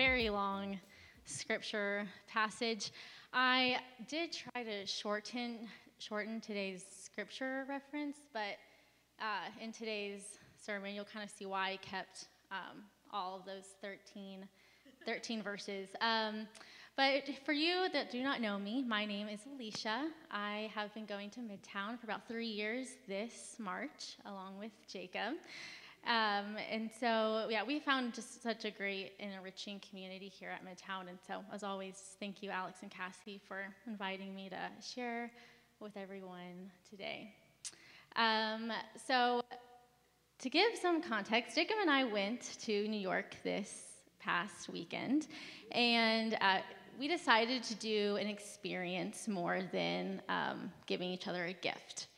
[0.00, 0.80] very long
[1.26, 2.90] scripture passage.
[3.34, 3.76] I
[4.08, 8.56] did try to shorten shorten today's scripture reference, but
[9.20, 12.78] uh, in today's sermon, you'll kind of see why I kept um,
[13.12, 14.48] all of those 13,
[15.04, 15.90] 13 verses.
[16.00, 16.48] Um,
[16.96, 20.08] but for you that do not know me, my name is Alicia.
[20.30, 25.34] I have been going to Midtown for about three years this March, along with Jacob.
[26.06, 30.64] Um, and so, yeah, we found just such a great and enriching community here at
[30.64, 31.08] Midtown.
[31.08, 35.30] And so, as always, thank you, Alex and Cassie, for inviting me to share
[35.78, 37.34] with everyone today.
[38.16, 38.72] Um,
[39.06, 39.42] so,
[40.38, 45.26] to give some context, Jacob and I went to New York this past weekend,
[45.72, 46.60] and uh,
[46.98, 52.08] we decided to do an experience more than um, giving each other a gift.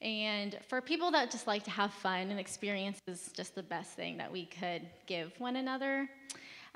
[0.00, 3.92] And for people that just like to have fun, an experience is just the best
[3.92, 6.08] thing that we could give one another.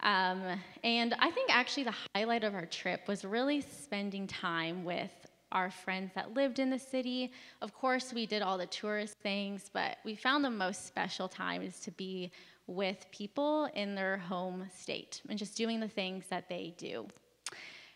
[0.03, 0.43] Um,
[0.83, 5.13] and I think actually the highlight of our trip was really spending time with
[5.53, 7.31] our friends that lived in the city.
[7.61, 11.63] Of course, we did all the tourist things, but we found the most special time
[11.63, 12.33] is to be
[12.67, 17.07] with people in their home state and just doing the things that they do.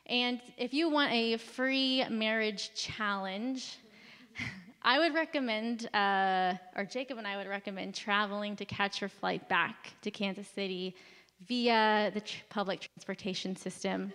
[0.06, 3.78] And if you want a free marriage challenge,
[4.88, 9.48] I would recommend, uh, or Jacob and I would recommend traveling to catch your flight
[9.48, 10.94] back to Kansas City
[11.48, 14.12] via the tr- public transportation system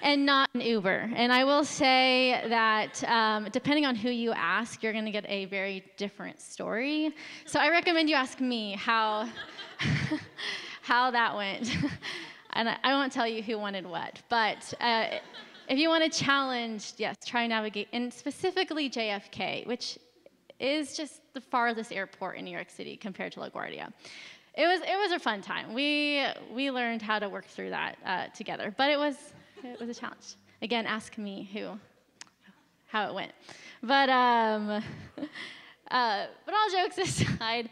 [0.00, 1.10] and not an Uber.
[1.14, 5.26] And I will say that um, depending on who you ask, you're going to get
[5.28, 7.14] a very different story.
[7.44, 9.28] So I recommend you ask me how,
[10.80, 11.76] how that went.
[12.54, 15.18] and I, I, won't tell you who wanted what, but uh,
[15.68, 19.98] if you want to challenge, yes, try navigate, and specifically JFK, which
[20.58, 23.92] is just the farthest airport in New York City compared to LaGuardia.
[24.54, 25.74] It was, it was a fun time.
[25.74, 26.24] We,
[26.54, 29.16] we learned how to work through that uh, together, but it was,
[29.62, 30.36] it was a challenge.
[30.62, 31.78] Again, ask me who,
[32.86, 33.32] how it went.
[33.82, 34.70] But, um,
[35.90, 37.68] uh, but all jokes aside,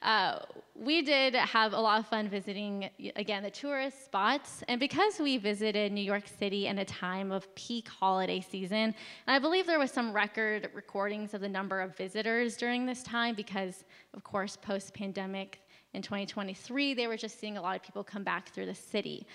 [0.00, 0.38] uh,
[0.82, 4.64] we did have a lot of fun visiting, again, the tourist spots.
[4.66, 8.94] And because we visited New York City in a time of peak holiday season, and
[9.28, 13.34] I believe there was some record recordings of the number of visitors during this time
[13.36, 13.84] because,
[14.14, 15.60] of course, post pandemic
[15.94, 19.26] in 2023, they were just seeing a lot of people come back through the city.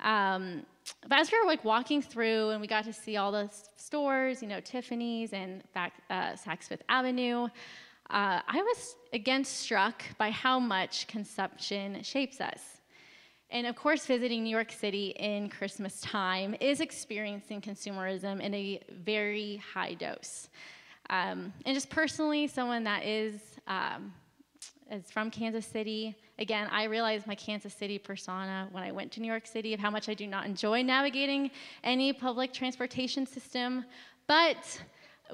[0.00, 0.66] Um,
[1.08, 4.42] but as we were like walking through and we got to see all the stores,
[4.42, 7.48] you know, Tiffany's and back uh, Saks Fifth Avenue,
[8.10, 12.60] uh, I was again struck by how much consumption shapes us.
[13.50, 18.80] And of course, visiting New York City in Christmas time is experiencing consumerism in a
[18.90, 20.48] very high dose.
[21.10, 24.12] Um, and just personally, someone that is, um,
[24.90, 29.20] is from Kansas City, again, I realized my Kansas City persona when I went to
[29.20, 31.52] New York City of how much I do not enjoy navigating
[31.84, 33.84] any public transportation system.
[34.26, 34.82] But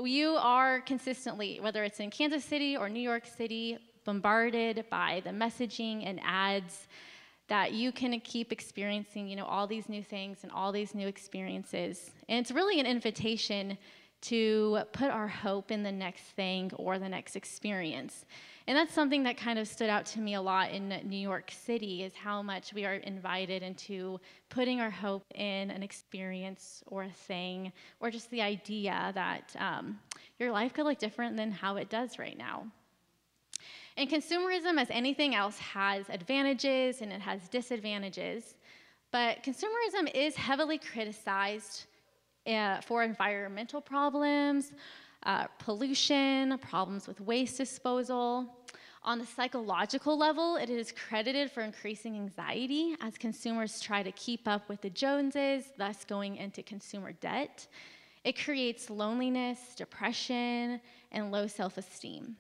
[0.03, 5.30] you are consistently, whether it's in Kansas City or New York City, bombarded by the
[5.30, 6.88] messaging and ads
[7.48, 11.06] that you can keep experiencing, you know, all these new things and all these new
[11.06, 12.10] experiences.
[12.28, 13.76] And it's really an invitation
[14.22, 18.24] to put our hope in the next thing or the next experience.
[18.67, 21.50] And that's something that kind of stood out to me a lot in New York
[21.50, 27.05] City is how much we are invited into putting our hope in an experience or
[27.05, 29.99] a thing or just the idea that um,
[30.39, 32.67] your life could look different than how it does right now.
[33.97, 38.55] And consumerism, as anything else, has advantages and it has disadvantages.
[39.11, 41.87] But consumerism is heavily criticized
[42.47, 44.72] uh, for environmental problems
[45.25, 48.47] uh, pollution, problems with waste disposal.
[49.05, 54.47] On the psychological level, it is credited for increasing anxiety as consumers try to keep
[54.47, 57.66] up with the Joneses, thus going into consumer debt.
[58.24, 60.80] It creates loneliness, depression,
[61.10, 62.36] and low self esteem.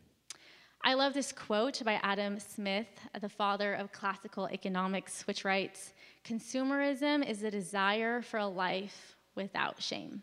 [0.84, 2.88] I love this quote by Adam Smith,
[3.20, 5.92] the father of classical economics, which writes
[6.24, 10.22] Consumerism is the desire for a life without shame.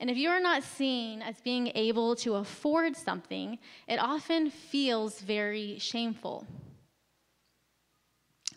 [0.00, 5.78] And if you're not seen as being able to afford something, it often feels very
[5.78, 6.46] shameful.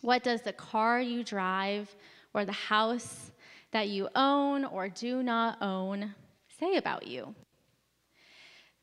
[0.01, 1.95] What does the car you drive
[2.33, 3.31] or the house
[3.71, 6.15] that you own or do not own
[6.59, 7.35] say about you?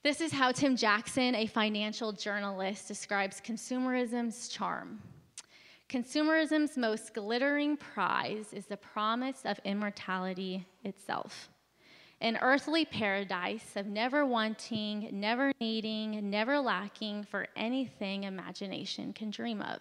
[0.02, 5.00] This is how Tim Jackson, a financial journalist, describes consumerism's charm.
[5.88, 11.48] Consumerism's most glittering prize is the promise of immortality itself
[12.20, 19.60] an earthly paradise of never wanting, never needing, never lacking for anything imagination can dream
[19.60, 19.80] of.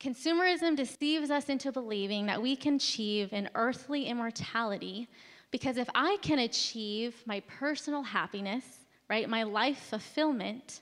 [0.00, 5.08] Consumerism deceives us into believing that we can achieve an earthly immortality
[5.50, 8.64] because if I can achieve my personal happiness,
[9.08, 10.80] right, my life fulfillment,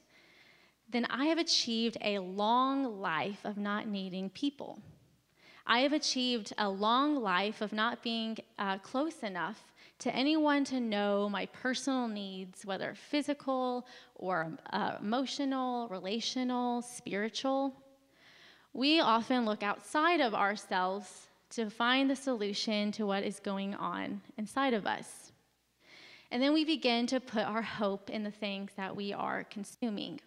[0.90, 4.78] then I have achieved a long life of not needing people.
[5.66, 9.64] I have achieved a long life of not being uh, close enough
[10.00, 17.74] to anyone to know my personal needs, whether physical or uh, emotional, relational, spiritual.
[18.72, 24.20] We often look outside of ourselves to find the solution to what is going on
[24.36, 25.32] inside of us.
[26.30, 30.20] And then we begin to put our hope in the things that we are consuming.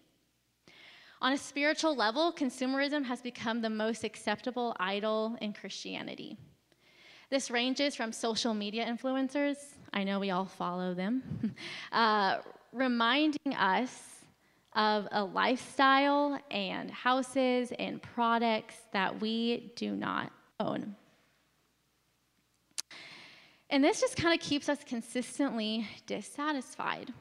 [1.20, 6.36] On a spiritual level, consumerism has become the most acceptable idol in Christianity.
[7.32, 9.56] This ranges from social media influencers,
[9.90, 11.54] I know we all follow them,
[11.92, 12.40] uh,
[12.74, 13.98] reminding us
[14.74, 20.30] of a lifestyle and houses and products that we do not
[20.60, 20.94] own.
[23.70, 27.14] And this just kind of keeps us consistently dissatisfied.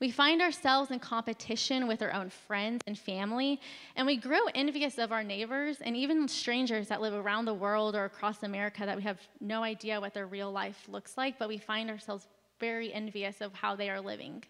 [0.00, 3.60] We find ourselves in competition with our own friends and family,
[3.96, 7.94] and we grow envious of our neighbors and even strangers that live around the world
[7.94, 11.48] or across America that we have no idea what their real life looks like, but
[11.48, 12.28] we find ourselves
[12.58, 14.42] very envious of how they are living.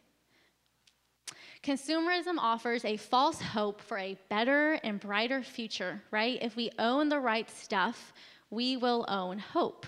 [1.62, 6.38] Consumerism offers a false hope for a better and brighter future, right?
[6.41, 8.12] If we own the right stuff,
[8.50, 9.87] we will own hope.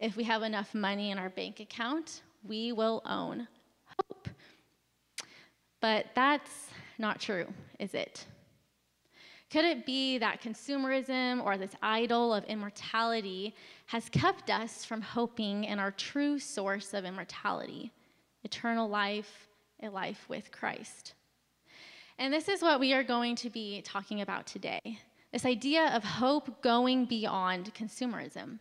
[0.00, 3.46] If we have enough money in our bank account, we will own.
[5.82, 6.68] But that's
[6.98, 7.46] not true,
[7.78, 8.24] is it?
[9.50, 13.54] Could it be that consumerism or this idol of immortality
[13.86, 17.92] has kept us from hoping in our true source of immortality,
[18.44, 19.48] eternal life,
[19.82, 21.12] a life with Christ?
[22.18, 24.98] And this is what we are going to be talking about today
[25.32, 28.58] this idea of hope going beyond consumerism.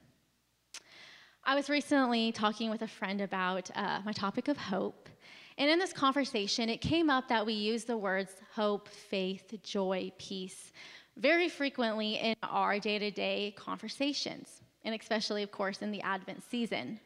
[1.44, 5.10] I was recently talking with a friend about uh, my topic of hope.
[5.58, 10.12] And in this conversation, it came up that we use the words hope, faith, joy,
[10.18, 10.72] peace
[11.18, 16.42] very frequently in our day to day conversations, and especially, of course, in the Advent
[16.50, 17.00] season.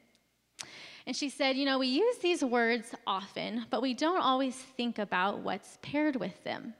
[1.05, 4.99] And she said, You know, we use these words often, but we don't always think
[4.99, 6.73] about what's paired with them.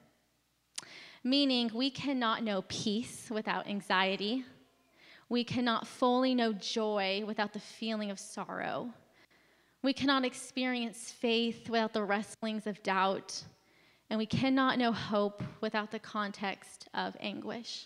[1.24, 4.46] Meaning, we cannot know peace without anxiety,
[5.28, 8.94] we cannot fully know joy without the feeling of sorrow.
[9.86, 13.44] We cannot experience faith without the wrestlings of doubt.
[14.10, 17.86] And we cannot know hope without the context of anguish.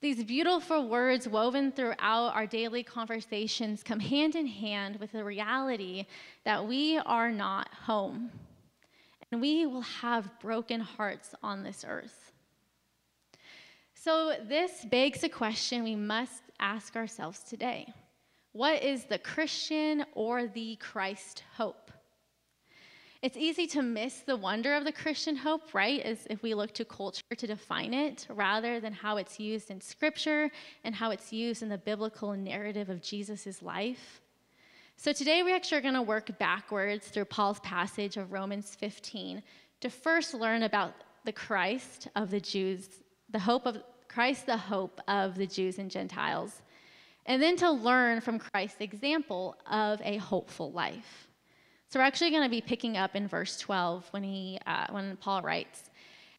[0.00, 6.06] These beautiful words woven throughout our daily conversations come hand in hand with the reality
[6.44, 8.32] that we are not home
[9.30, 12.32] and we will have broken hearts on this earth.
[13.94, 17.94] So, this begs a question we must ask ourselves today
[18.52, 21.90] What is the Christian or the Christ hope?
[23.22, 26.00] It's easy to miss the wonder of the Christian hope, right?
[26.00, 29.80] As if we look to culture to define it rather than how it's used in
[29.80, 30.50] Scripture
[30.84, 34.22] and how it's used in the biblical narrative of Jesus' life.
[34.96, 39.42] So today we actually are going to work backwards through Paul's passage of Romans 15
[39.82, 42.88] to first learn about the Christ of the Jews
[43.30, 43.78] the hope of
[44.08, 46.62] Christ, the hope of the Jews and Gentiles,
[47.30, 51.28] and then to learn from Christ's example of a hopeful life.
[51.88, 55.16] So we're actually going to be picking up in verse 12 when he uh, when
[55.16, 55.90] Paul writes,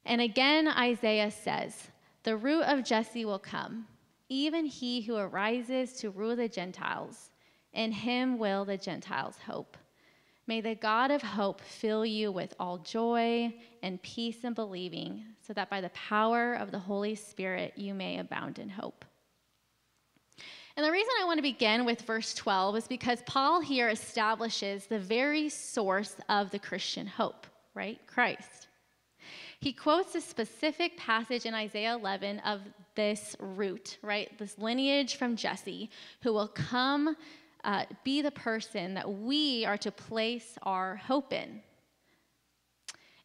[0.06, 1.88] and again Isaiah says,
[2.24, 3.88] "The root of Jesse will come,
[4.28, 7.32] even he who arises to rule the Gentiles.
[7.72, 9.78] In him will the Gentiles hope."
[10.46, 15.54] May the God of hope fill you with all joy and peace in believing, so
[15.54, 19.06] that by the power of the Holy Spirit you may abound in hope.
[20.78, 24.86] And the reason I want to begin with verse 12 is because Paul here establishes
[24.86, 28.00] the very source of the Christian hope, right?
[28.08, 28.68] Christ.
[29.60, 32.62] He quotes a specific passage in Isaiah 11 of
[32.96, 34.36] this root, right?
[34.40, 35.90] This lineage from Jesse,
[36.24, 37.16] who will come
[37.64, 41.62] uh, be the person that we are to place our hope in.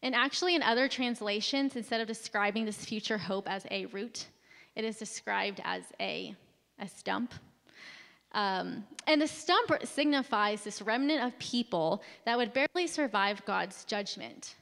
[0.03, 4.27] And actually, in other translations, instead of describing this future hope as a root,
[4.75, 6.35] it is described as a,
[6.79, 7.33] a stump.
[8.33, 14.55] Um, and the stump signifies this remnant of people that would barely survive God's judgment.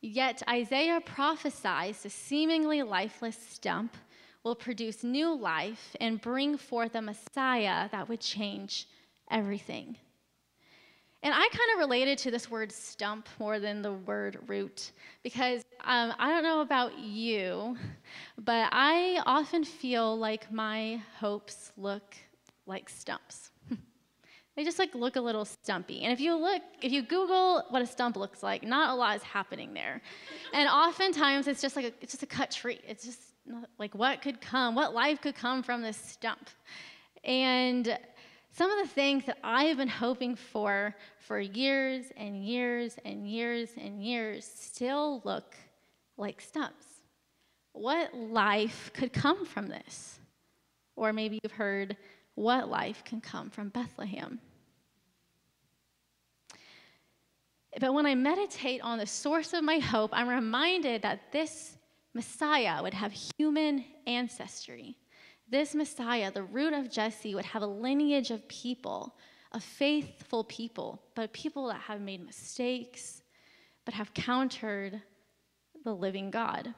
[0.00, 3.96] Yet Isaiah prophesies the seemingly lifeless stump
[4.44, 8.88] will produce new life and bring forth a Messiah that would change
[9.30, 9.96] everything.
[11.24, 14.90] And I kind of related to this word stump more than the word root
[15.22, 17.76] because um, I don't know about you,
[18.38, 22.16] but I often feel like my hopes look
[22.66, 23.50] like stumps.
[24.56, 26.02] they just like look a little stumpy.
[26.02, 29.14] And if you look, if you Google what a stump looks like, not a lot
[29.14, 30.02] is happening there.
[30.52, 32.80] and oftentimes it's just like a, it's just a cut tree.
[32.86, 33.20] It's just
[33.78, 36.50] like what could come, what life could come from this stump.
[37.22, 37.96] And
[38.54, 43.26] some of the things that I have been hoping for for years and years and
[43.26, 45.56] years and years still look
[46.18, 46.86] like stumps.
[47.72, 50.18] What life could come from this?
[50.96, 51.96] Or maybe you've heard,
[52.34, 54.38] what life can come from Bethlehem?
[57.80, 61.78] But when I meditate on the source of my hope, I'm reminded that this
[62.12, 64.98] Messiah would have human ancestry
[65.52, 69.14] this Messiah, the root of Jesse, would have a lineage of people,
[69.52, 73.22] of faithful people, but people that have made mistakes,
[73.84, 75.00] but have countered
[75.84, 76.74] the living God.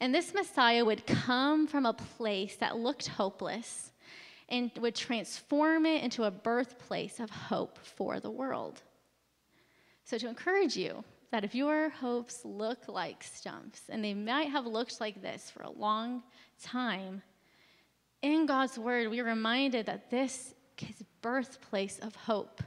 [0.00, 3.90] And this Messiah would come from a place that looked hopeless
[4.50, 8.82] and would transform it into a birthplace of hope for the world.
[10.04, 14.66] So, to encourage you that if your hopes look like stumps, and they might have
[14.66, 16.22] looked like this for a long
[16.62, 17.22] time,
[18.32, 22.62] in God's word, we're reminded that this is birthplace of hope.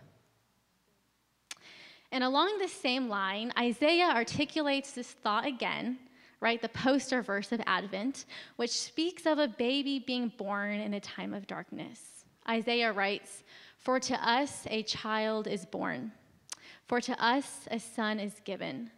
[2.11, 5.99] And along the same line, Isaiah articulates this thought again,
[6.39, 6.61] right?
[6.61, 8.25] The poster verse of Advent,
[8.55, 12.25] which speaks of a baby being born in a time of darkness.
[12.47, 13.43] Isaiah writes,
[13.77, 16.11] For to us a child is born,
[16.87, 18.89] for to us a son is given,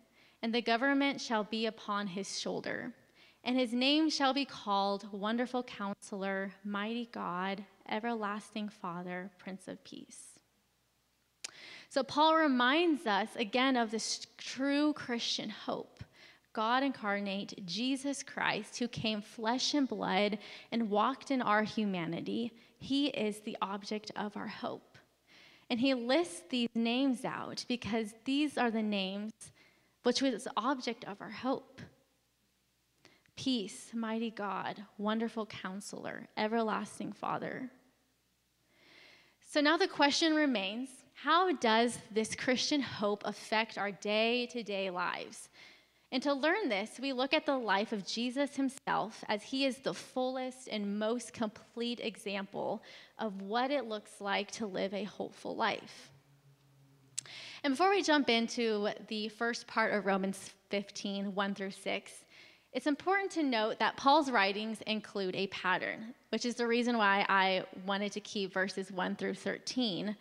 [0.41, 2.93] and the government shall be upon his shoulder
[3.43, 10.39] and his name shall be called Wonderful Counselor, Mighty God, Everlasting Father, Prince of Peace.
[11.89, 16.03] So, Paul reminds us again of this true Christian hope.
[16.53, 20.37] God incarnate, Jesus Christ, who came flesh and blood
[20.71, 24.97] and walked in our humanity, he is the object of our hope.
[25.69, 29.31] And he lists these names out because these are the names
[30.03, 31.81] which was the object of our hope.
[33.43, 37.71] Peace, mighty God, wonderful counselor, everlasting Father.
[39.49, 44.91] So now the question remains how does this Christian hope affect our day to day
[44.91, 45.49] lives?
[46.11, 49.77] And to learn this, we look at the life of Jesus himself as he is
[49.79, 52.83] the fullest and most complete example
[53.17, 56.11] of what it looks like to live a hopeful life.
[57.63, 62.11] And before we jump into the first part of Romans 15, 1 through 6,
[62.73, 67.25] it's important to note that Paul's writings include a pattern, which is the reason why
[67.27, 70.15] I wanted to keep verses 1 through 13.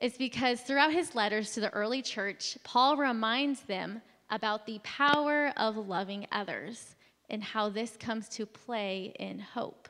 [0.00, 5.52] Is because throughout his letters to the early church, Paul reminds them about the power
[5.56, 6.94] of loving others
[7.30, 9.88] and how this comes to play in hope.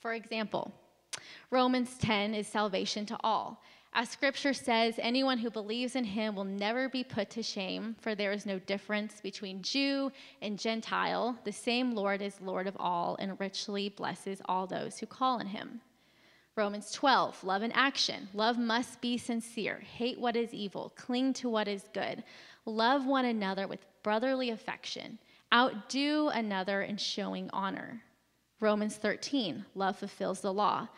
[0.00, 0.72] For example,
[1.50, 3.62] Romans 10 is salvation to all.
[3.94, 8.14] As scripture says, anyone who believes in him will never be put to shame, for
[8.14, 11.38] there is no difference between Jew and Gentile.
[11.44, 15.46] The same Lord is Lord of all and richly blesses all those who call on
[15.46, 15.80] him.
[16.54, 18.28] Romans 12, love in action.
[18.34, 19.78] Love must be sincere.
[19.78, 20.92] Hate what is evil.
[20.96, 22.24] Cling to what is good.
[22.66, 25.18] Love one another with brotherly affection.
[25.54, 28.02] Outdo another in showing honor.
[28.60, 30.88] Romans 13, love fulfills the law.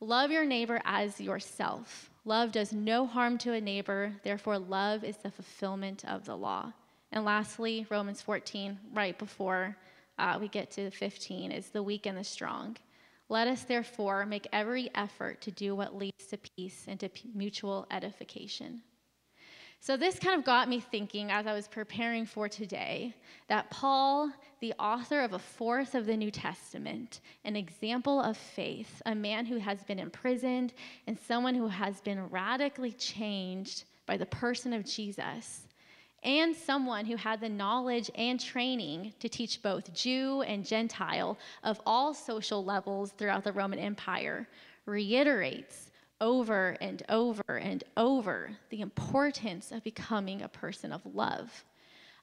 [0.00, 2.10] Love your neighbor as yourself.
[2.28, 6.70] Love does no harm to a neighbor, therefore, love is the fulfillment of the law.
[7.10, 9.74] And lastly, Romans 14, right before
[10.18, 12.76] uh, we get to 15, is the weak and the strong.
[13.30, 17.86] Let us therefore make every effort to do what leads to peace and to mutual
[17.90, 18.82] edification.
[19.80, 23.14] So, this kind of got me thinking as I was preparing for today
[23.46, 24.30] that Paul,
[24.60, 29.46] the author of a fourth of the New Testament, an example of faith, a man
[29.46, 30.74] who has been imprisoned,
[31.06, 35.68] and someone who has been radically changed by the person of Jesus,
[36.24, 41.80] and someone who had the knowledge and training to teach both Jew and Gentile of
[41.86, 44.48] all social levels throughout the Roman Empire,
[44.86, 45.87] reiterates
[46.20, 51.64] over and over and over the importance of becoming a person of love,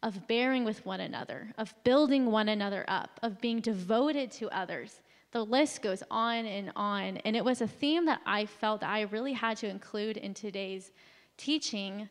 [0.03, 5.01] of bearing with one another, of building one another up, of being devoted to others.
[5.31, 7.17] The list goes on and on.
[7.17, 10.33] And it was a theme that I felt that I really had to include in
[10.33, 10.91] today's
[11.37, 12.09] teaching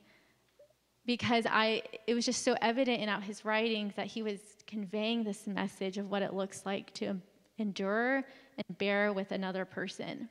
[1.07, 5.47] because I it was just so evident in his writings that he was conveying this
[5.47, 7.21] message of what it looks like to
[7.59, 8.25] endure
[8.57, 10.29] and bear with another person.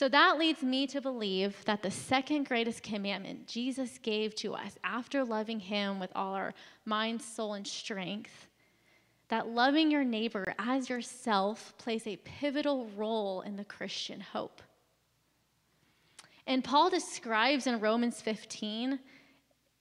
[0.00, 4.78] So that leads me to believe that the second greatest commandment Jesus gave to us
[4.82, 6.54] after loving him with all our
[6.86, 8.46] mind, soul, and strength,
[9.28, 14.62] that loving your neighbor as yourself plays a pivotal role in the Christian hope.
[16.46, 18.98] And Paul describes in Romans 15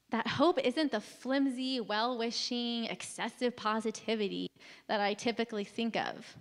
[0.10, 4.52] that hope isn't the flimsy, well wishing, excessive positivity
[4.90, 6.36] that I typically think of.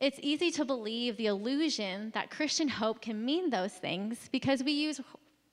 [0.00, 4.72] It's easy to believe the illusion that Christian hope can mean those things because we
[4.72, 5.00] use,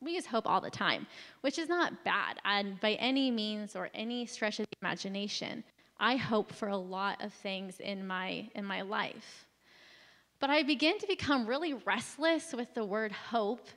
[0.02, 1.08] we use hope all the time,
[1.42, 5.64] which is not bad and by any means or any stretch of the imagination.
[6.00, 9.48] I hope for a lot of things in my, in my life.
[10.40, 13.68] But I begin to become really restless with the word hope,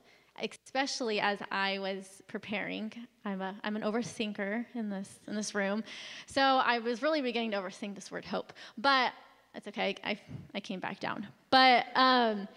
[0.67, 2.93] especially as I was preparing.
[3.25, 5.83] I'm, a, I'm an overthinker in this, in this room.
[6.27, 8.53] So I was really beginning to overthink this word hope.
[8.77, 9.13] But
[9.55, 10.19] it's okay, I,
[10.53, 11.27] I came back down.
[11.49, 12.47] But um,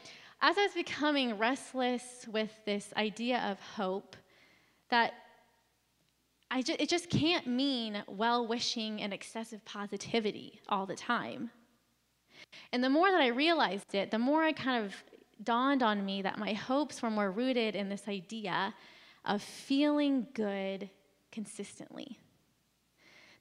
[0.40, 4.16] as I was becoming restless with this idea of hope,
[4.90, 5.14] that
[6.50, 11.50] I ju- it just can't mean well wishing and excessive positivity all the time.
[12.72, 14.94] And the more that I realized it, the more I kind of
[15.42, 18.74] dawned on me that my hopes were more rooted in this idea
[19.24, 20.90] of feeling good
[21.30, 22.18] consistently.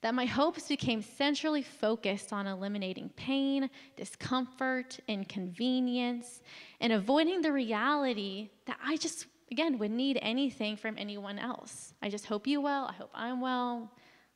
[0.02, 6.42] That my hopes became centrally focused on eliminating pain, discomfort, inconvenience,
[6.80, 11.94] and avoiding the reality that I just again, would need anything from anyone else.
[12.02, 12.86] I just hope you well.
[12.86, 13.92] I hope I'm well.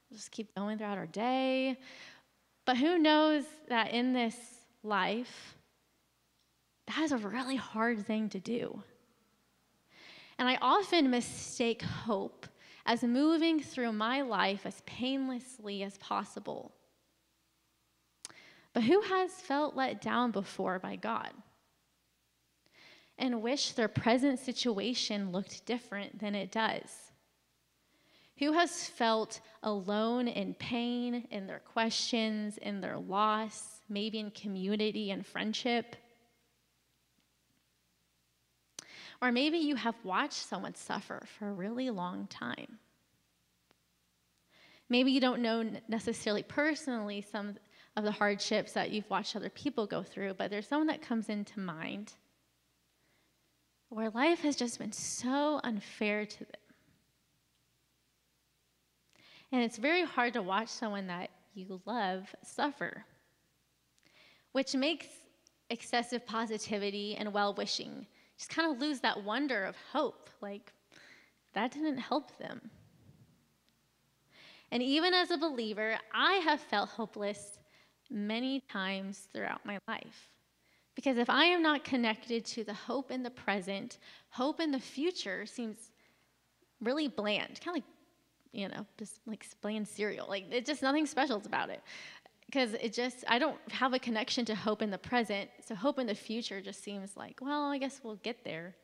[0.10, 1.78] We'll just keep going throughout our day.
[2.66, 4.36] But who knows that in this
[4.84, 5.56] life,
[6.88, 8.84] that is a really hard thing to do.
[10.38, 12.46] And I often mistake hope
[12.86, 16.72] as moving through my life as painlessly as possible.
[18.74, 21.32] But who has felt let down before by God?
[23.18, 27.12] and wish their present situation looked different than it does?
[28.40, 35.12] Who has felt alone in pain, in their questions, in their loss, maybe in community
[35.12, 35.96] and friendship?
[39.22, 42.80] Or maybe you have watched someone suffer for a really long time.
[44.90, 47.56] Maybe you don't know necessarily personally some
[47.96, 51.30] of the hardships that you've watched other people go through, but there's someone that comes
[51.30, 52.14] into mind
[53.90, 56.62] where life has just been so unfair to them.
[59.52, 63.06] And it's very hard to watch someone that you love suffer,
[64.52, 65.08] which makes
[65.70, 68.06] excessive positivity and well wishing
[68.38, 70.30] just kind of lose that wonder of hope.
[70.42, 70.74] Like,
[71.54, 72.70] that didn't help them.
[74.76, 77.60] And even as a believer, I have felt hopeless
[78.12, 80.30] many times throughout my life.
[80.96, 84.00] Because if I am not connected to the hope in the present,
[84.32, 85.78] hope in the future seems
[86.82, 87.84] really bland, kind of like,
[88.52, 90.28] you know, just like bland cereal.
[90.28, 91.82] Like, it's just nothing special about it.
[92.46, 95.50] Because it just, I don't have a connection to hope in the present.
[95.66, 98.76] So, hope in the future just seems like, well, I guess we'll get there.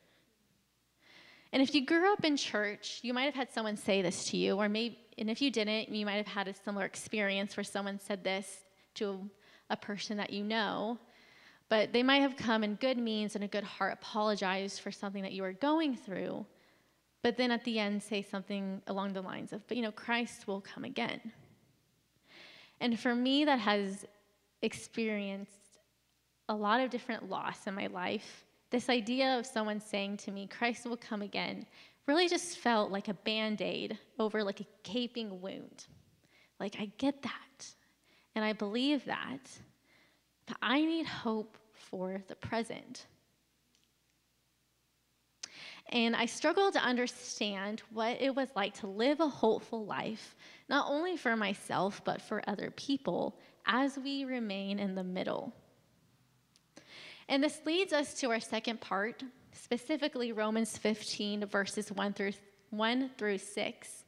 [1.52, 4.36] And if you grew up in church, you might have had someone say this to
[4.36, 7.64] you, or maybe, and if you didn't, you might have had a similar experience where
[7.64, 9.28] someone said this to
[9.68, 10.98] a person that you know.
[11.68, 15.22] But they might have come in good means and a good heart, apologized for something
[15.22, 16.46] that you were going through,
[17.22, 20.46] but then at the end say something along the lines of, but you know, Christ
[20.46, 21.20] will come again.
[22.80, 24.04] And for me, that has
[24.60, 25.78] experienced
[26.48, 28.44] a lot of different loss in my life.
[28.72, 31.66] This idea of someone saying to me, Christ will come again,
[32.06, 35.84] really just felt like a band aid over like a gaping wound.
[36.58, 37.66] Like, I get that,
[38.34, 39.50] and I believe that,
[40.46, 43.06] but I need hope for the present.
[45.90, 50.34] And I struggled to understand what it was like to live a hopeful life,
[50.70, 55.52] not only for myself, but for other people, as we remain in the middle.
[57.28, 62.32] And this leads us to our second part, specifically Romans 15, verses 1 through,
[62.70, 64.04] 1 through 6.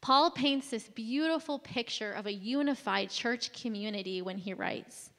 [0.00, 5.10] Paul paints this beautiful picture of a unified church community when he writes,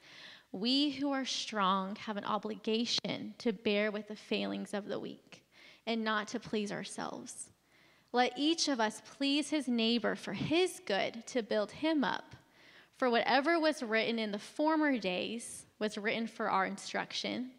[0.52, 5.44] we who are strong have an obligation to bear with the failings of the weak
[5.86, 7.50] and not to please ourselves.
[8.14, 12.36] Let each of us please his neighbor for his good to build him up.
[12.96, 17.52] For whatever was written in the former days was written for our instruction,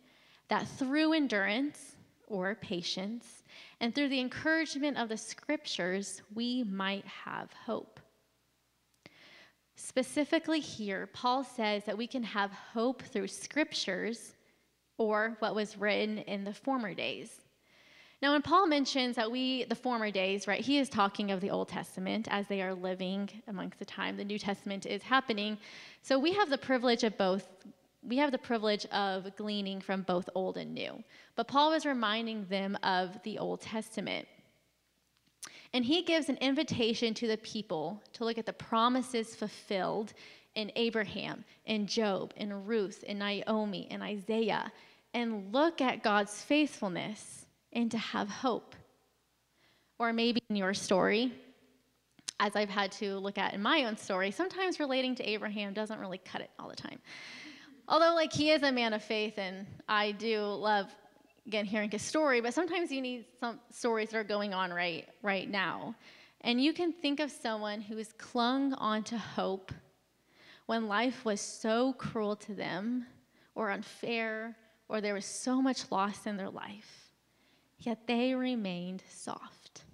[0.49, 3.43] that through endurance or patience
[3.81, 8.01] and through the encouragement of the scriptures we might have hope.
[9.77, 14.35] Specifically, here, Paul says that we can have hope through scriptures
[14.97, 17.41] or what was written in the former days.
[18.21, 21.51] Now, when Paul mentions that we, the former days, right, he is talking of the
[21.51, 25.57] Old Testament as they are living amongst the time the New Testament is happening.
[26.03, 27.47] So we have the privilege of both,
[28.07, 31.03] we have the privilege of gleaning from both old and new.
[31.37, 34.27] But Paul was reminding them of the Old Testament.
[35.75, 40.15] And he gives an invitation to the people to look at the promises fulfilled
[40.55, 44.73] in Abraham, in Job, in Ruth, in Naomi, in Isaiah,
[45.15, 48.75] and look at God's faithfulness and to have hope.
[49.99, 51.33] Or maybe in your story,
[52.41, 55.99] as I've had to look at in my own story, sometimes relating to Abraham doesn't
[55.99, 56.99] really cut it all the time.
[57.89, 60.95] Although, like, he is a man of faith, and I do love,
[61.47, 65.09] again, hearing his story, but sometimes you need some stories that are going on right,
[65.23, 65.95] right now.
[66.43, 69.73] And you can think of someone who has clung onto hope
[70.67, 73.07] when life was so cruel to them,
[73.55, 74.55] or unfair,
[74.89, 77.09] or there was so much loss in their life
[77.79, 79.85] yet they remained soft.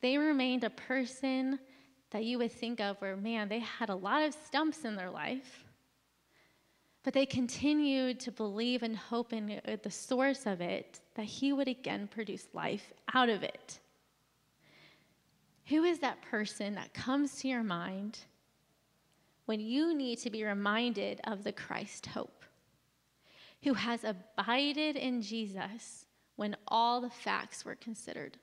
[0.00, 1.58] They remained a person
[2.10, 5.10] that you would think of where, man, they had a lot of stumps in their
[5.10, 5.63] life,
[7.04, 11.52] but they continued to believe and hope in uh, the source of it that He
[11.52, 13.78] would again produce life out of it.
[15.66, 18.18] Who is that person that comes to your mind
[19.46, 22.44] when you need to be reminded of the Christ hope?
[23.62, 26.04] Who has abided in Jesus
[26.36, 28.38] when all the facts were considered.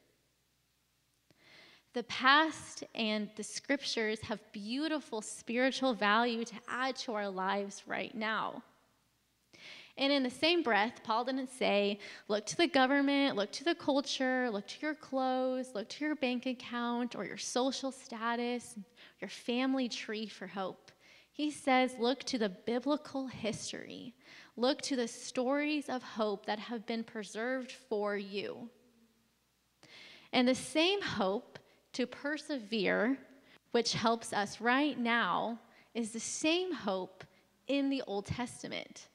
[1.93, 8.13] The past and the scriptures have beautiful spiritual value to add to our lives right
[8.15, 8.63] now.
[9.97, 13.75] And in the same breath, Paul didn't say, look to the government, look to the
[13.75, 18.77] culture, look to your clothes, look to your bank account or your social status,
[19.19, 20.91] your family tree for hope.
[21.33, 24.15] He says, look to the biblical history
[24.57, 28.69] Look to the stories of hope that have been preserved for you.
[30.33, 31.57] And the same hope
[31.93, 33.17] to persevere,
[33.71, 35.59] which helps us right now,
[35.93, 37.23] is the same hope
[37.67, 39.07] in the Old Testament.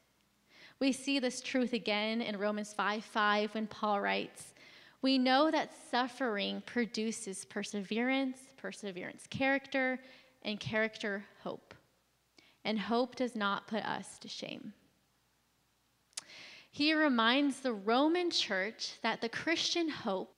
[0.78, 4.54] We see this truth again in Romans 5 5 when Paul writes,
[5.02, 9.98] We know that suffering produces perseverance, perseverance, character,
[10.42, 11.74] and character, hope.
[12.64, 14.72] And hope does not put us to shame
[16.76, 20.35] he reminds the Roman church that the Christian hope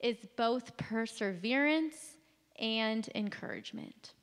[0.00, 2.16] is both perseverance
[2.58, 4.14] and encouragement.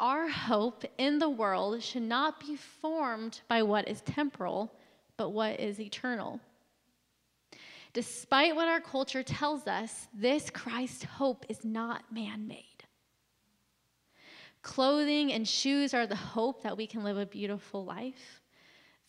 [0.00, 4.74] Our hope in the world should not be formed by what is temporal,
[5.16, 6.40] but what is eternal.
[7.92, 12.64] Despite what our culture tells us, this Christ hope is not man made.
[14.62, 18.41] Clothing and shoes are the hope that we can live a beautiful life.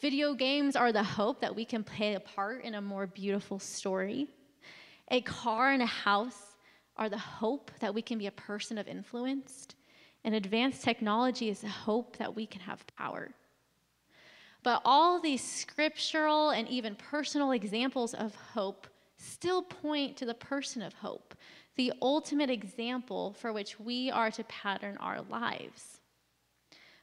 [0.03, 3.57] Video games are the hope that we can play a part in a more beautiful
[3.57, 4.27] story.
[5.11, 6.57] A car and a house
[6.97, 9.69] are the hope that we can be a person of influence.
[10.25, 13.29] And advanced technology is the hope that we can have power.
[14.61, 20.81] But all these scriptural and even personal examples of hope still point to the person
[20.81, 21.33] of hope,
[21.77, 26.01] the ultimate example for which we are to pattern our lives.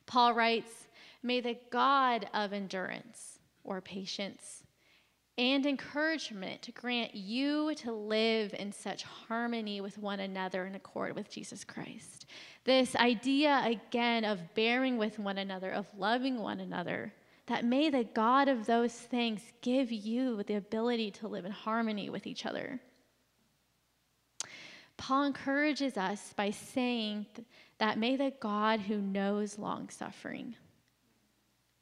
[0.05, 0.89] Paul writes,
[1.23, 4.65] May the God of endurance or patience
[5.39, 11.31] and encouragement grant you to live in such harmony with one another in accord with
[11.31, 12.27] Jesus Christ.
[12.65, 17.15] This idea, again, of bearing with one another, of loving one another,
[17.47, 22.11] that may the God of those things give you the ability to live in harmony
[22.11, 22.81] with each other.
[24.99, 27.27] Paul encourages us by saying
[27.79, 30.55] that may the God who knows long suffering,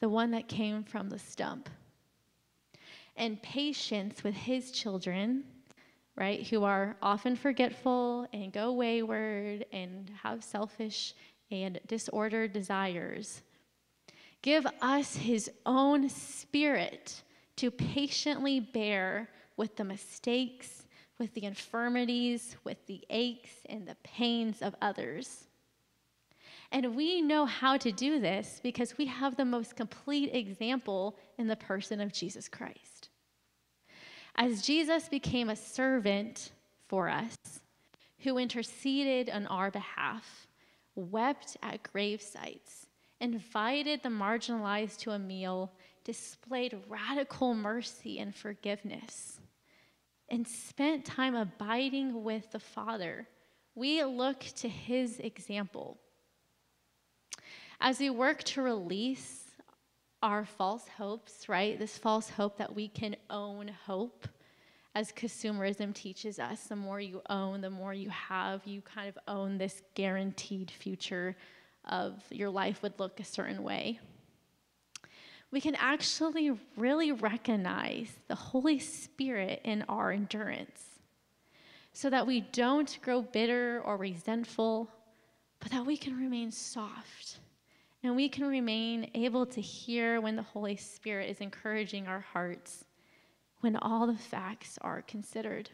[0.01, 1.69] the one that came from the stump.
[3.17, 5.45] And patience with his children,
[6.17, 11.15] right, who are often forgetful and go wayward and have selfish
[11.51, 13.43] and disordered desires.
[14.41, 17.23] Give us his own spirit
[17.57, 20.85] to patiently bear with the mistakes,
[21.19, 25.48] with the infirmities, with the aches and the pains of others
[26.71, 31.47] and we know how to do this because we have the most complete example in
[31.47, 33.09] the person of Jesus Christ.
[34.37, 36.53] As Jesus became a servant
[36.87, 37.37] for us,
[38.21, 40.49] who interceded on our behalf,
[40.95, 42.87] wept at grave sites,
[43.21, 45.73] invited the marginalized to a meal,
[46.05, 49.41] displayed radical mercy and forgiveness,
[50.29, 53.27] and spent time abiding with the Father,
[53.75, 55.99] we look to his example
[57.81, 59.45] as we work to release
[60.23, 61.79] our false hopes, right?
[61.79, 64.27] This false hope that we can own hope,
[64.95, 66.65] as consumerism teaches us.
[66.65, 71.37] The more you own, the more you have, you kind of own this guaranteed future
[71.85, 74.01] of your life would look a certain way.
[75.51, 80.83] We can actually really recognize the Holy Spirit in our endurance
[81.93, 84.91] so that we don't grow bitter or resentful,
[85.61, 87.39] but that we can remain soft
[88.03, 92.85] and we can remain able to hear when the Holy Spirit is encouraging our hearts
[93.61, 95.71] when all the facts are considered.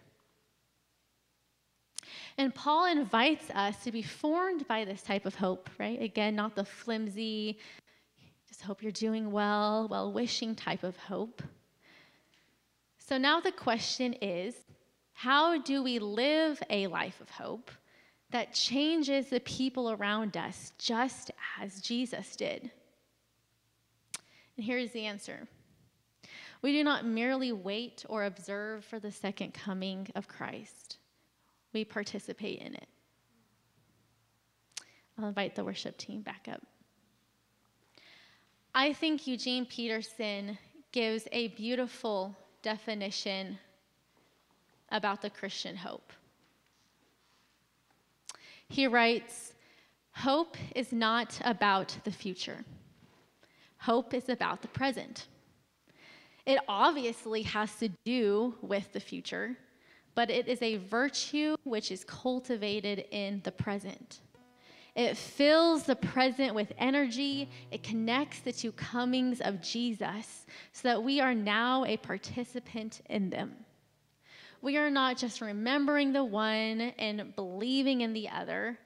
[2.38, 6.00] And Paul invites us to be formed by this type of hope, right?
[6.00, 7.58] Again, not the flimsy,
[8.48, 11.42] just hope you're doing well, well wishing type of hope.
[12.98, 14.54] So now the question is
[15.12, 17.70] how do we live a life of hope
[18.35, 21.31] that changes the people around us just
[21.62, 22.68] as Jesus did?
[24.57, 25.47] And here's the answer
[26.61, 30.97] we do not merely wait or observe for the second coming of Christ,
[31.73, 32.88] we participate in it.
[35.16, 36.62] I'll invite the worship team back up.
[38.75, 40.59] I think Eugene Peterson
[40.90, 43.61] gives a beautiful definition
[44.90, 46.12] about the Christian hope.
[48.74, 49.52] He writes
[50.16, 52.64] Hope is not about the future,
[53.78, 55.28] hope is about the present.
[56.44, 59.56] It obviously has to do with the future,
[60.16, 64.18] but it is a virtue which is cultivated in the present.
[64.96, 67.48] It fills the present with energy.
[67.70, 73.30] It connects the two comings of Jesus so that we are now a participant in
[73.30, 73.54] them.
[74.64, 78.79] We are not just remembering the one and believing in the other,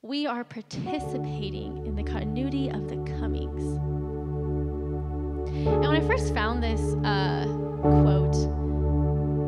[0.00, 3.60] we are participating in the continuity of the comings.
[5.66, 7.44] And when I first found this uh,
[7.80, 8.36] quote,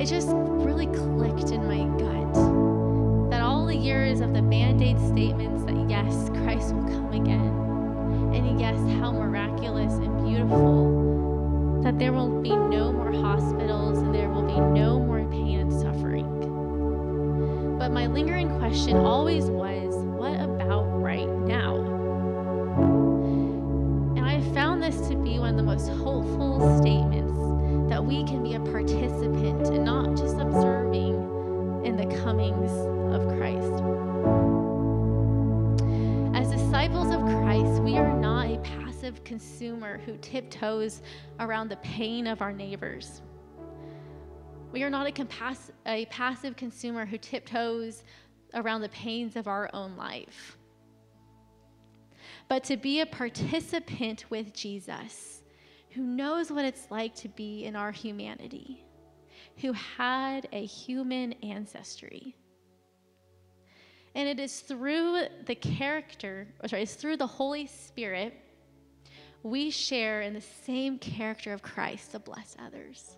[0.02, 4.98] it just really clicked in my gut that all the years of the band aid
[4.98, 11.07] statements that yes, Christ will come again, and yes, how miraculous and beautiful
[11.82, 15.72] that there will be no more hospitals and there will be no more pain and
[15.72, 16.26] suffering.
[17.78, 19.87] But my lingering question always was
[39.08, 41.00] passive consumer who tiptoes
[41.40, 43.22] around the pain of our neighbors.
[44.70, 48.04] We are not a, compass- a passive consumer who tiptoes
[48.52, 50.58] around the pains of our own life.
[52.48, 55.42] But to be a participant with Jesus,
[55.90, 58.84] who knows what it's like to be in our humanity,
[59.56, 62.36] who had a human ancestry.
[64.14, 68.34] And it is through the character, or sorry, it's through the Holy Spirit,
[69.42, 73.16] we share in the same character of Christ to bless others.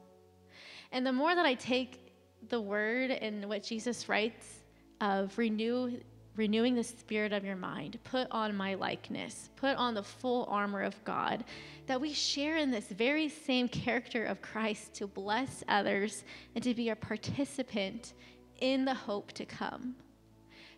[0.93, 2.13] And the more that I take
[2.49, 4.61] the word and what Jesus writes
[5.01, 6.01] of renew,
[6.37, 10.83] renewing the spirit of your mind, put on my likeness, put on the full armor
[10.83, 11.45] of God,
[11.87, 16.75] that we share in this very same character of Christ to bless others and to
[16.75, 18.15] be a participant
[18.61, 19.97] in the hope to come.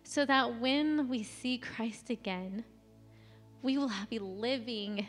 [0.03, 2.63] So that when we see Christ again,
[3.61, 5.07] we will be living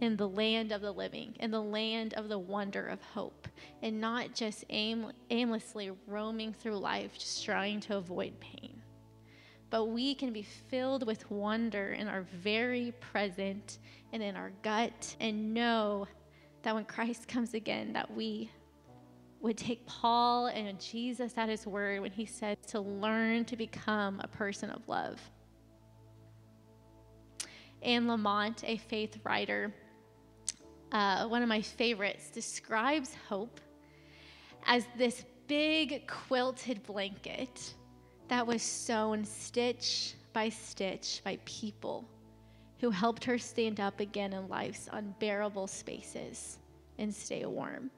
[0.00, 3.48] in the land of the living, in the land of the wonder of hope,
[3.82, 8.82] and not just aim, aimlessly roaming through life, just trying to avoid pain.
[9.70, 13.78] But we can be filled with wonder in our very present
[14.12, 16.06] and in our gut, and know
[16.62, 18.50] that when Christ comes again, that we
[19.40, 24.20] would take Paul and Jesus at his word when he said to learn to become
[24.22, 25.20] a person of love.
[27.82, 29.72] Anne Lamott, a faith writer,
[30.92, 33.60] uh, one of my favorites, describes hope
[34.66, 37.74] as this big quilted blanket
[38.28, 42.08] that was sewn stitch by stitch by people
[42.80, 46.58] who helped her stand up again in life's unbearable spaces
[46.98, 47.90] and stay warm.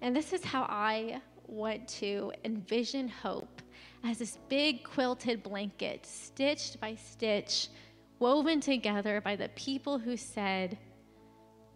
[0.00, 3.62] And this is how I want to envision hope
[4.04, 7.68] as this big quilted blanket, stitched by stitch,
[8.18, 10.78] woven together by the people who said,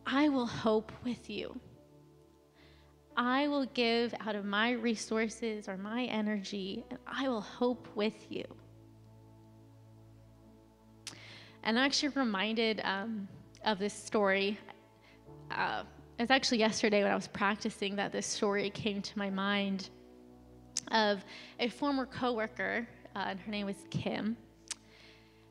[0.06, 1.58] I will hope with you.
[3.16, 8.14] I will give out of my resources or my energy, and I will hope with
[8.30, 8.44] you.
[11.64, 13.26] And I'm actually reminded um,
[13.64, 14.56] of this story.
[15.50, 15.82] Uh,
[16.18, 19.90] it was actually yesterday when I was practicing that this story came to my mind
[20.92, 21.24] of
[21.58, 24.37] a former coworker, uh, and her name was Kim.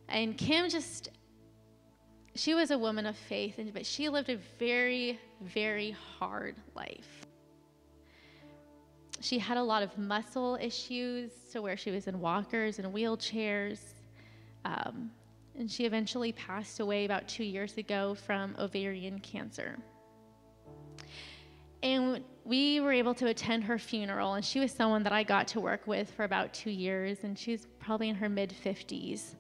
[0.10, 1.10] And Kim just,
[2.40, 7.26] she was a woman of faith, but she lived a very, very hard life.
[9.20, 13.80] She had a lot of muscle issues, so where she was in walkers and wheelchairs.
[14.66, 15.12] Um,
[15.58, 19.78] and she eventually passed away about two years ago from ovarian cancer.
[21.82, 25.48] And we were able to attend her funeral, and she was someone that I got
[25.50, 29.36] to work with for about two years, and she was probably in her mid 50s.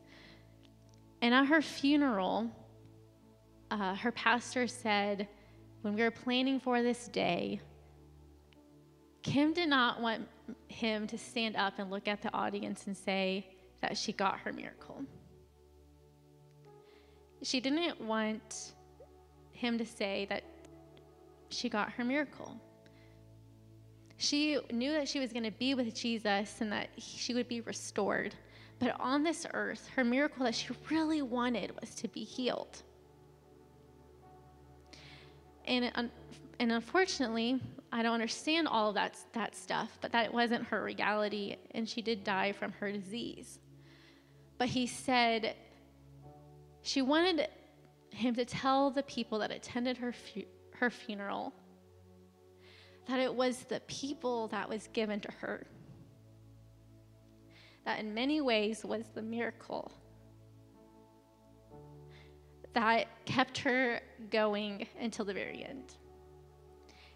[1.21, 2.51] And at her funeral,
[3.71, 5.27] uh, her pastor said,
[5.81, 7.59] when we were planning for this day,
[9.23, 10.27] Kim did not want
[10.67, 13.45] him to stand up and look at the audience and say
[13.81, 15.03] that she got her miracle.
[17.43, 18.73] She didn't want
[19.51, 20.43] him to say that
[21.49, 22.55] she got her miracle.
[24.17, 27.61] She knew that she was going to be with Jesus and that she would be
[27.61, 28.33] restored.
[28.79, 32.83] But on this earth, her miracle that she really wanted was to be healed.
[35.67, 36.09] And,
[36.59, 37.59] and unfortunately,
[37.91, 42.01] I don't understand all of that, that stuff, but that wasn't her reality, and she
[42.01, 43.59] did die from her disease.
[44.57, 45.55] But he said
[46.81, 47.47] she wanted
[48.09, 51.53] him to tell the people that attended her, fu- her funeral
[53.07, 55.65] that it was the people that was given to her
[57.85, 59.93] that in many ways was the miracle
[62.77, 65.95] that kept her going until the very end.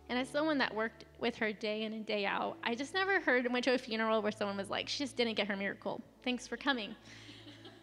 [0.10, 3.20] And as someone that worked with her day in and day out, I just never
[3.20, 6.02] heard went to a funeral where someone was like, "She just didn't get her miracle.
[6.24, 6.96] Thanks for coming."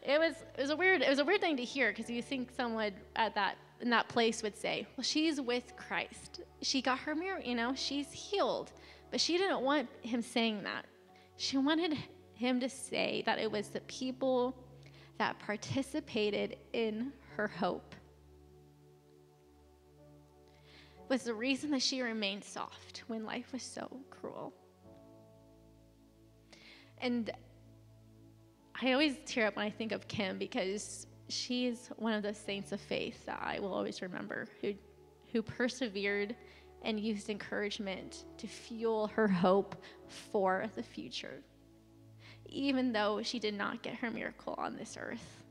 [0.03, 2.23] it was it was a weird it was a weird thing to hear because you
[2.23, 6.41] think someone at that in that place would say, "Well, she's with Christ.
[6.62, 7.49] She got her miracle.
[7.49, 8.73] You know, she's healed."
[9.11, 10.85] But she didn't want him saying that.
[11.37, 11.97] She wanted
[12.35, 14.55] him to say that it was the people
[15.19, 17.94] that participated in her hope
[21.09, 24.53] was the reason that she remained soft when life was so cruel.
[27.01, 27.31] And
[28.83, 32.72] I always tear up when I think of Kim because she's one of those saints
[32.72, 34.74] of faith that I will always remember who,
[35.33, 36.35] who persevered
[36.83, 39.77] and used encouragement to fuel her hope
[40.09, 41.40] for the future,
[42.46, 45.44] even though she did not get her miracle on this earth.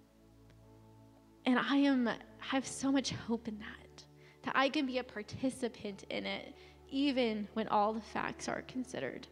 [1.48, 4.04] And I am have so much hope in that,
[4.44, 6.54] that I can be a participant in it,
[6.90, 9.26] even when all the facts are considered.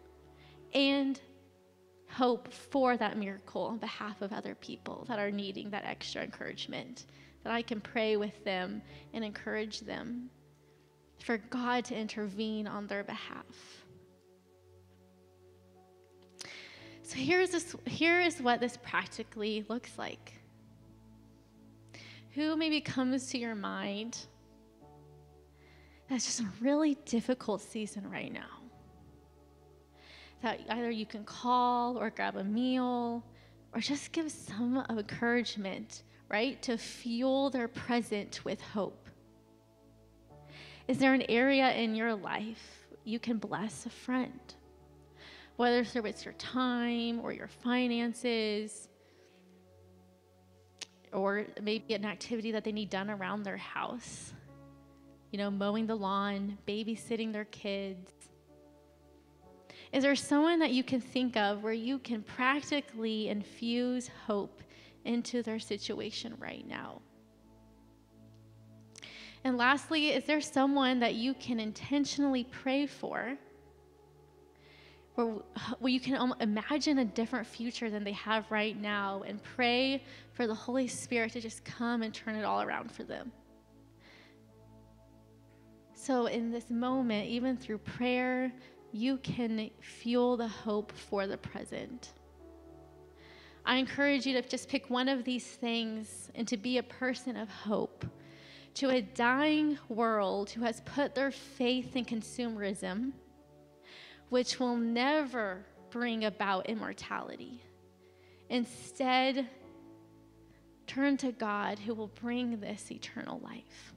[0.74, 1.20] And
[2.10, 7.06] hope for that miracle on behalf of other people that are needing that extra encouragement,
[7.44, 8.82] that I can pray with them
[9.14, 10.30] and encourage them
[11.20, 13.84] for God to intervene on their behalf.
[17.04, 20.32] So here's this, here is what this practically looks like.
[22.36, 24.18] Who maybe comes to your mind
[26.10, 28.66] that's just a really difficult season right now?
[30.46, 33.24] that either you can call or grab a meal
[33.74, 39.10] or just give some encouragement, right, to fuel their present with hope.
[40.88, 44.40] Is there an area in your life you can bless a friend?
[45.56, 48.90] Whether it's your time or your finances,
[51.16, 54.34] or maybe an activity that they need done around their house.
[55.32, 58.12] You know, mowing the lawn, babysitting their kids,
[59.92, 64.62] is there someone that you can think of where you can practically infuse hope
[65.06, 67.02] into their situation right now?
[69.46, 73.38] And lastly, is there someone that you can intentionally pray for?
[75.80, 80.48] Where, you can imagine a different future than they have right now and pray for
[80.48, 83.32] the Holy Spirit to just come and turn it all around for them.
[85.94, 88.52] So, in this moment, even through prayer,
[88.92, 92.14] you can fuel the hope for the present.
[93.66, 97.36] I encourage you to just pick one of these things and to be a person
[97.36, 98.06] of hope
[98.76, 103.14] to a dying world who has put their faith in consumerism,
[104.30, 107.62] which will never bring about immortality.
[108.50, 109.48] Instead,
[110.88, 113.96] turn to God who will bring this eternal life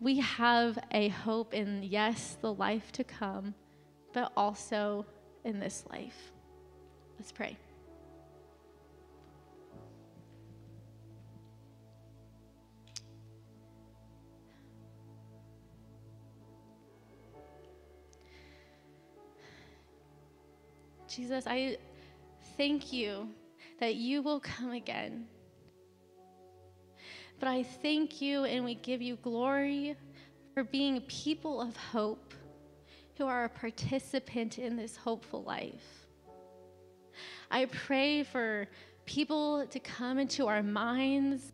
[0.00, 3.54] we have a hope in, yes, the life to come,
[4.12, 5.04] but also
[5.44, 6.32] in this life.
[7.18, 7.56] Let's pray.
[21.18, 21.78] Jesus, I
[22.56, 23.30] thank you
[23.80, 25.26] that you will come again.
[27.40, 29.96] But I thank you and we give you glory
[30.54, 32.34] for being people of hope
[33.16, 36.06] who are a participant in this hopeful life.
[37.50, 38.68] I pray for
[39.04, 41.50] people to come into our minds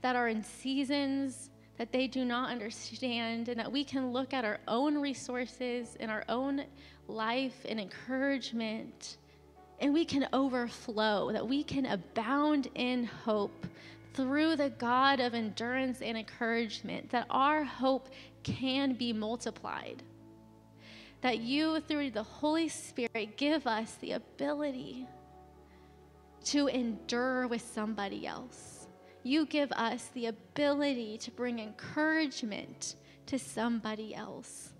[0.00, 4.44] that are in seasons that they do not understand, and that we can look at
[4.44, 6.64] our own resources and our own
[7.08, 9.16] life and encouragement,
[9.80, 13.66] and we can overflow, that we can abound in hope
[14.14, 18.10] through the God of endurance and encouragement, that our hope
[18.42, 20.02] can be multiplied.
[21.22, 25.06] That you, through the Holy Spirit, give us the ability
[26.44, 28.71] to endure with somebody else.
[29.22, 32.96] You give us the ability to bring encouragement
[33.26, 34.72] to somebody else.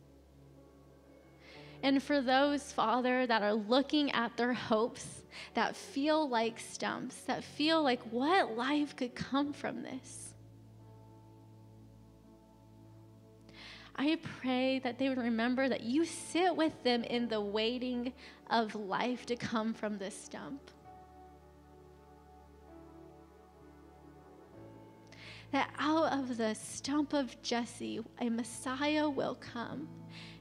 [1.83, 5.23] And for those, Father, that are looking at their hopes,
[5.55, 10.35] that feel like stumps, that feel like what life could come from this.
[13.97, 18.13] I pray that they would remember that you sit with them in the waiting
[18.51, 20.71] of life to come from this stump.
[25.53, 29.89] That out of the stump of Jesse, a Messiah will come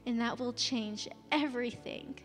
[0.06, 2.18] and that will change everything.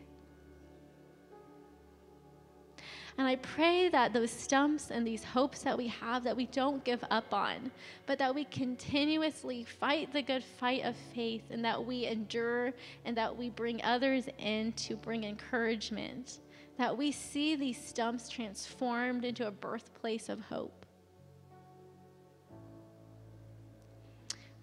[3.17, 6.83] And I pray that those stumps and these hopes that we have that we don't
[6.83, 7.71] give up on,
[8.05, 12.73] but that we continuously fight the good fight of faith and that we endure
[13.05, 16.39] and that we bring others in to bring encouragement.
[16.77, 20.85] That we see these stumps transformed into a birthplace of hope.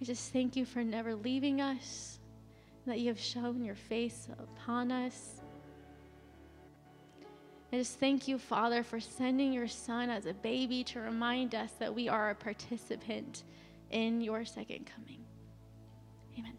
[0.00, 2.18] We just thank you for never leaving us
[2.86, 5.40] that you have shown your face upon us.
[7.72, 11.72] I just thank you, Father, for sending your Son as a baby to remind us
[11.78, 13.42] that we are a participant
[13.90, 15.24] in your second coming.
[16.38, 16.58] Amen.